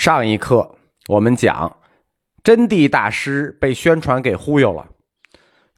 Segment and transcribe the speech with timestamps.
[0.00, 0.76] 上一课
[1.08, 1.76] 我们讲，
[2.42, 4.86] 真谛大师被宣传给忽悠了。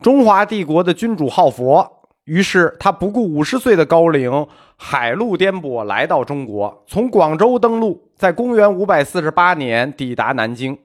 [0.01, 4.47] 中华帝国的君主好佛，于是他不顾五十岁的高龄，
[4.77, 10.79] 海陆颠簸来到中国，从广州登陆，在公元五百四十八年抵达南京。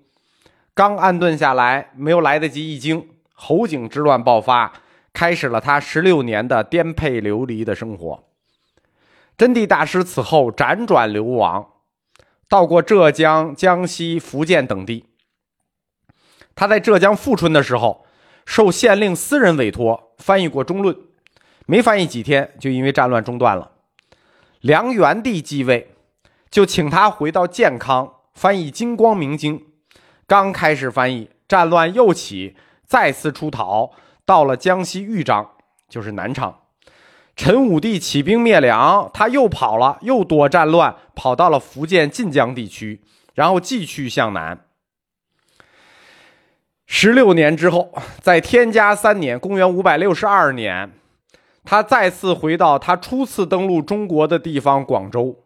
[0.73, 4.73] 刚安顿下来，没有来得及一惊，侯景之乱爆发，
[5.13, 8.23] 开始了他十六年的颠沛流离的生活。
[9.37, 11.67] 真谛大师此后辗转流亡。
[12.49, 15.05] 到过浙江、江西、福建等地。
[16.55, 18.05] 他在浙江富春的时候，
[18.45, 20.95] 受县令私人委托翻译过《中论》，
[21.65, 23.73] 没翻译几天，就因为战乱中断了。
[24.61, 25.93] 梁元帝继位，
[26.49, 29.59] 就请他回到建康翻译《金光明经》。
[30.25, 32.55] 刚开始翻译，战乱又起，
[32.85, 33.91] 再次出逃，
[34.25, 35.51] 到了江西豫章，
[35.87, 36.61] 就是南昌。
[37.37, 43.01] 陈武帝起兵灭梁，他又跑了，又躲战乱，跑到了福建晋江地区，
[43.35, 44.65] 然后继续向南。
[46.87, 50.91] 十六年之后，在天嘉三年（公元五百六十二年），
[51.63, 55.43] 他再次回到他初次登陆中国的地方广州。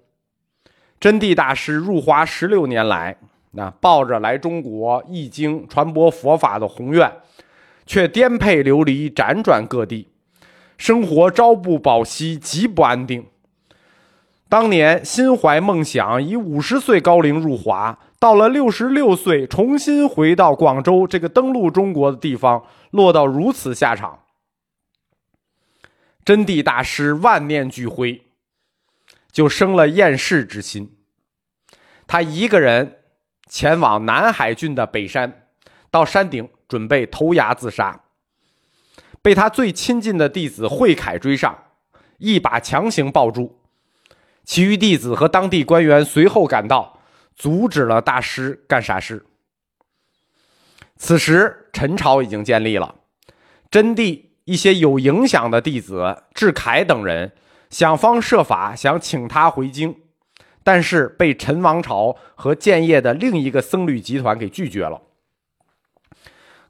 [0.98, 3.18] 真谛大师入华十六年来，
[3.52, 7.12] 那抱着来中国译经、传播佛法的宏愿，
[7.86, 10.11] 却颠沛流离，辗转各地。
[10.82, 13.28] 生活朝不保夕，极不安定。
[14.50, 24.22] 当年心怀梦想，以五十岁高龄入华，到了六十六岁，重新回到广州这个登陆中国的地方，落到如此下场。
[26.26, 28.24] 真谛大师万念俱灰，
[29.32, 30.98] 就生了厌世之心。
[32.08, 33.04] 他一个人
[33.48, 35.44] 前往南海郡的北山，
[35.92, 38.02] 到山顶准备投崖自杀。
[39.22, 41.66] 被他最亲近的弟子慧凯追上，
[42.18, 43.60] 一把强行抱住。
[44.44, 47.00] 其余弟子和当地官员随后赶到，
[47.36, 49.26] 阻止了大师干傻事。
[50.98, 52.96] 此时陈朝已经建立了，
[53.70, 57.34] 真谛一些有影响的弟子智凯等人
[57.70, 59.96] 想方设法想请他回京，
[60.64, 65.02] 但是被陈王朝和建业的另一个僧侣集团给拒绝了。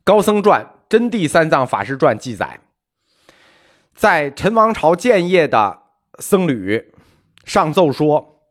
[0.04, 0.66] 高僧传。
[0.92, 2.60] 《真谛三藏法师传》记载，
[3.96, 5.84] 在陈王朝建业的
[6.20, 6.92] 僧侣
[7.46, 8.42] 上奏说：“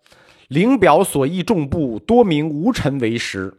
[0.48, 3.58] 灵表所译众部，多名无尘为实；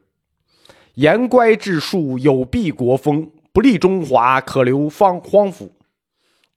[0.96, 5.78] 言乖治术，有弊国风，不利中华，可留方荒府。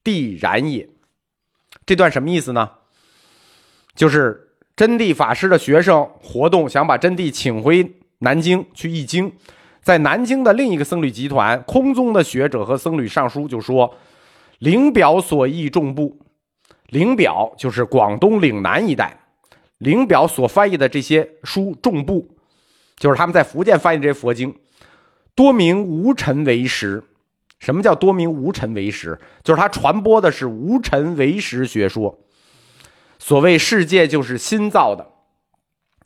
[0.01, 0.89] 必然也。”
[1.85, 2.71] 这段什么意思呢？
[3.93, 9.31] 就是真谛法师的学生活动，想把真谛请回南京去译经。
[9.85, 13.93] 在南京的另一个僧侣集团，空宗的学者和僧侣上书就说
[14.57, 16.17] ：“灵表所译众部，
[16.87, 19.19] 灵表就是广东岭南一带，
[19.77, 22.27] 灵表所翻译的这些书众部，
[22.97, 24.55] 就是他们在福建翻译这些佛经，
[25.35, 27.03] 多名无尘为实。
[27.59, 29.19] 什么叫多名无尘为实？
[29.43, 32.17] 就是他传播的是无尘为实学说。
[33.19, 35.07] 所谓世界就是心造的，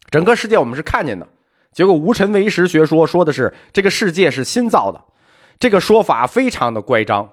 [0.09, 1.25] 整个世界我们是看见的。”
[1.71, 5.01] 结果无尘为实学说说的是这个世界是新造的，
[5.59, 7.29] 这个说法非常的乖张，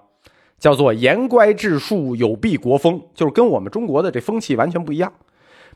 [0.59, 5.13] 叫做言乖志术有弊国风，就是跟我们中国的这风气完全不一样，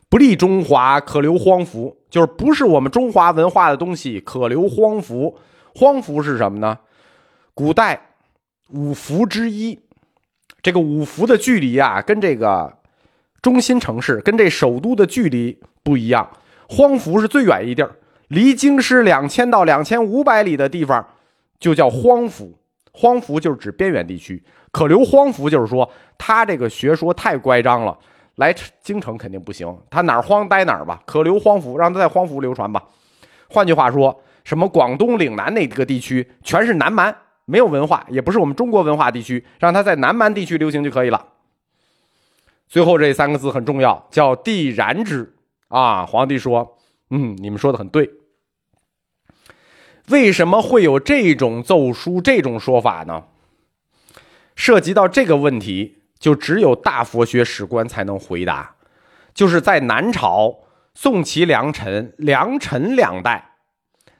[0.09, 5.37] 不利中华可留荒服，就是不是我们中华文化的东西可留荒服。
[5.73, 6.77] 荒服是什么呢？
[7.53, 7.99] 古代
[8.69, 9.79] 五服之一，
[10.61, 12.77] 这个五服的距离啊，跟这个
[13.41, 16.29] 中心城市跟这首都的距离不一样，
[16.67, 17.95] 荒服是最远一地儿。
[18.31, 21.05] 离京师两千到两千五百里的地方，
[21.59, 22.57] 就叫荒府。
[22.93, 24.41] 荒府就是指边远地区。
[24.71, 27.97] 可留荒府就是说，他这个学说太乖张了，
[28.35, 29.77] 来京城肯定不行。
[29.89, 31.01] 他哪儿荒待哪儿吧。
[31.05, 32.81] 可留荒府，让他在荒府流传吧。
[33.49, 37.13] 换句话说，什么广东岭南那个地区全是南蛮，
[37.43, 41.21] 没有文化，也不是我们中国文化地区，让他在南蛮地区流行就可以了。
[42.69, 45.33] 最后这三个字很重要，叫地然之
[45.67, 46.05] 啊。
[46.05, 46.77] 皇帝说
[47.11, 48.09] ：“嗯，你们说的很对。”
[50.11, 53.23] 为什么会有这种奏书、这种说法呢？
[54.55, 58.75] 涉及到这个问题，就只有大佛学史官才能回答。
[59.33, 60.59] 就是在南朝
[60.93, 63.55] 宋齐梁陈梁陈两代，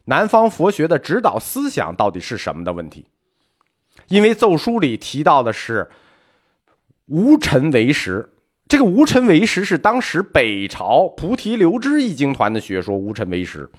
[0.06, 3.06] 南方佛学的指导思想到底是什么的问题？
[4.08, 5.92] 因为奏书里提到的是
[7.08, 8.30] 无尘为实，
[8.68, 13.70] 这个无尘为实是当时北朝菩提流支译经团的学说，无尘为实。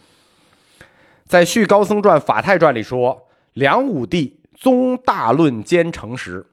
[1.33, 6.45] 在《续高僧传》《法泰传》里说，梁武帝宗大论兼诚实，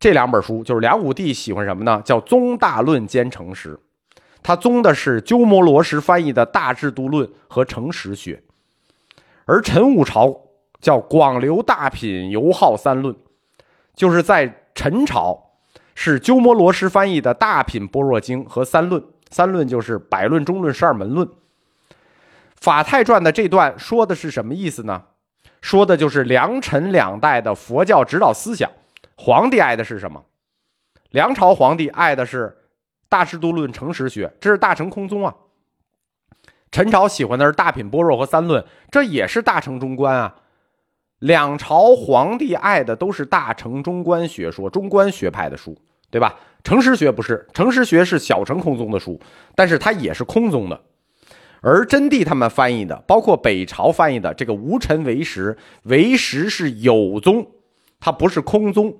[0.00, 2.00] 这两本书就是梁武帝喜欢什么呢？
[2.02, 3.78] 叫宗大论兼诚实。
[4.42, 8.42] 他宗的是鸠摩罗什翻译的《大制度论》和诚实学，
[9.44, 10.40] 而陈武朝
[10.80, 13.14] 叫广流大品尤好三论，
[13.94, 15.50] 就是在陈朝
[15.94, 21.28] 是鸠摩罗什翻译的《大品般若经》和三论，三论就是百论、中论、十二门论。
[22.62, 25.02] 法泰传的这段说的是什么意思呢？
[25.60, 28.70] 说的就是梁陈两代的佛教指导思想。
[29.16, 30.22] 皇帝爱的是什么？
[31.10, 32.56] 梁朝皇帝爱的是。
[33.08, 35.34] 大制度论诚实学，这是大乘空宗啊。
[36.70, 40.36] 陈朝喜欢的是大品般若和三论，这也是大乘中观啊。
[41.18, 45.76] 两朝皇帝爱的都是大乘中观学说、中观学派的书，
[46.10, 46.36] 对吧？
[46.64, 49.20] 诚实学不是，诚实学是小乘空宗的书，
[49.54, 50.80] 但是它也是空宗的。
[51.62, 57.46] 而真谛他们翻译的，包括北朝翻译的这个无尘为实，为实是有宗，
[58.00, 58.98] 它不是空宗。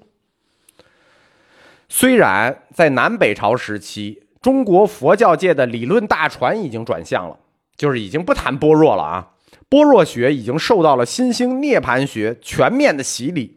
[1.89, 7.37] 虽然在南北朝时期，中国佛教界的理论大船已经转向了，
[7.77, 9.29] 就是已经不谈般若了啊，
[9.69, 13.55] 般若学已经受到了新兴涅槃学全面的洗礼，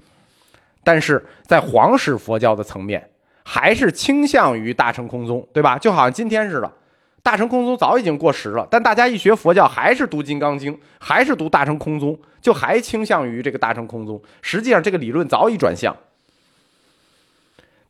[0.83, 3.11] 但是在皇室佛教的层面，
[3.43, 5.77] 还是倾向于大乘空宗，对吧？
[5.77, 6.71] 就好像今天似的，
[7.25, 14.21] 大乘空宗早已经过时了，但大家一学佛教，还是读《金刚经》，还是读大乘空宗，就还倾向于这个大乘空宗。
[14.43, 15.97] 实际上，这个理论早已转向。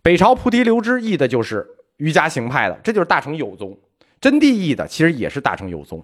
[0.01, 1.67] 北朝菩提流支译的就是
[1.97, 3.77] 瑜伽行派的，这就是大乘有宗。
[4.21, 6.01] 真谛译的其实也是大乘有宗。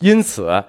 [0.00, 0.62] 因此，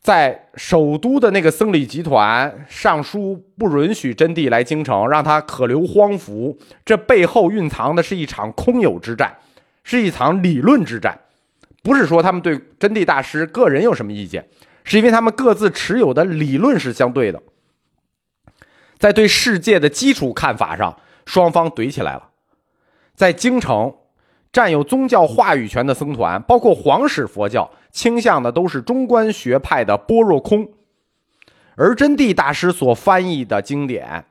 [0.00, 9.36] 在首都的那个僧侣集团上书不允许真谛来京城，让他可留荒服，这背后蕴藏的是一场空有之战，
[9.88, 11.18] 是一场理论之战。
[11.82, 14.46] 不是说他们对真谛大师个人有什么意见，
[14.84, 17.42] 是因为他们各自持有的理论是相对的，
[18.98, 20.94] 在对世界的基础看法上。
[21.24, 22.30] 双方怼起来了，
[23.14, 23.94] 在京城
[24.50, 30.66] 占有宗教话语权的僧团，包括皇室佛教，倾向的都是中观学派的般若空，
[31.76, 34.24] 而真谛大师所翻译的经典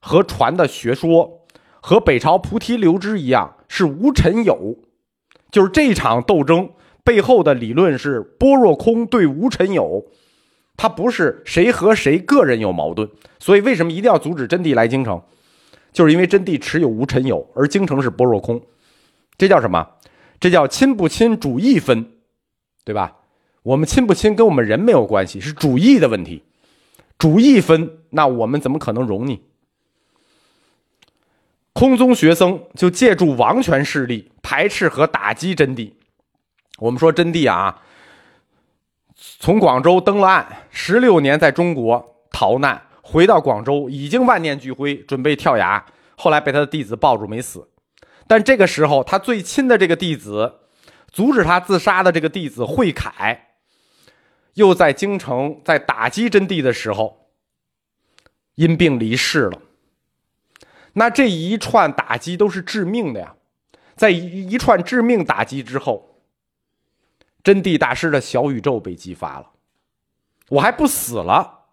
[0.00, 1.46] 和传的学说，
[1.80, 4.76] 和北朝菩提流支一样，是无尘有，
[5.54, 6.68] 就是这场斗争
[7.04, 10.04] 背后的理论是般若空对无尘有，
[10.76, 13.08] 它不是谁和谁个人有矛盾，
[13.38, 15.22] 所以为什么一定要阻止真谛来京城？
[15.92, 18.60] 就是因为真谛持有无尘有，而京城是般若空，
[19.38, 19.90] 这叫什么？
[20.40, 22.04] 这叫亲不亲主义分，
[22.84, 23.18] 对吧？
[23.62, 26.42] 我们亲不亲跟我们人没有关系，是主义的问题。
[27.16, 29.42] 主义分，那我们怎么可能容你？
[31.84, 35.92] 空宗学僧就借助王权势力排斥和打击真谛。
[36.78, 37.82] 我们说真谛啊，
[39.38, 42.80] 从广州登了岸，十六年在中国逃难。
[43.02, 45.84] 回到广州，已经万念俱灰，准备跳崖。
[46.16, 47.68] 后来被他的弟子抱住，没死。
[48.26, 50.60] 但这个时候，他最亲的这个弟子，
[51.12, 53.48] 阻止他自杀的这个弟子慧凯，
[54.54, 57.28] 又在京城在打击真谛的时候，
[58.54, 59.60] 因病离世了。
[60.94, 63.36] 那这一串打击都是致命的呀！
[63.94, 66.20] 在一一串致命打击之后，
[67.42, 69.50] 真谛大师的小宇宙被激发了。
[70.48, 71.66] 我还不死了。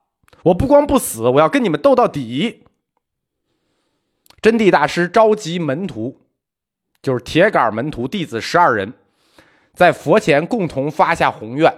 [0.43, 2.63] 我不光不死，我要跟你们斗到底。
[4.41, 6.21] 真谛大师召集门徒，
[7.01, 8.93] 就是铁杆门徒弟子十二人，
[9.73, 11.71] 在佛前共同发下宏愿，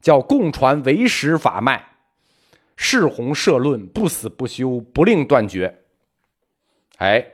[0.00, 1.96] 叫共传唯识法脉，
[2.76, 5.83] 誓弘社论，不死不休，不令断绝。
[6.98, 7.26] 哎，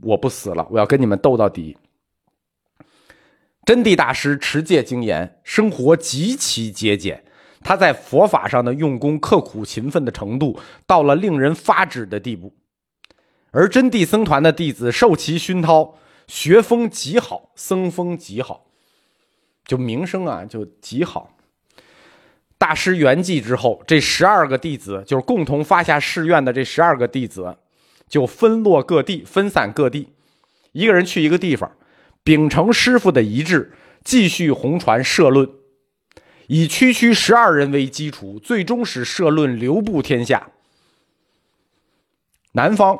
[0.00, 1.76] 我不死了，我要跟你们斗到底。
[3.64, 7.24] 真谛大师持戒精严，生活极其节俭。
[7.60, 12.52] 他在佛法上的用功、刻苦、勤奋的程度，到了令人发指的地步。
[13.52, 18.66] 而真谛僧团的弟子受其熏陶，学风极好，僧风极好，
[19.64, 21.36] 就名声啊就极好。
[22.58, 27.56] 大师圆寂之后，这十二个弟子就是共同发下誓愿的这十二个弟子，
[28.12, 30.10] 就分落各地，分散各地，
[30.72, 31.72] 一个人去一个地方，
[32.22, 33.72] 秉承师傅的遗志，
[34.04, 35.48] 继续弘传社论。
[36.48, 40.50] 以区区十二人为基础，最终使社论流布天下。
[42.52, 42.98] 南方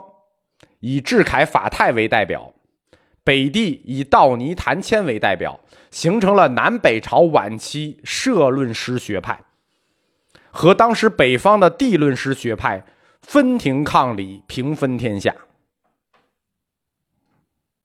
[0.80, 2.54] 以智凯法泰为代表，
[3.22, 9.44] 北地以道尼谭谦为代表，形成了南北朝晚期社论师学派，
[10.50, 12.86] 和当时北方的地论师学派
[13.26, 15.34] 分庭抗礼，平分天下。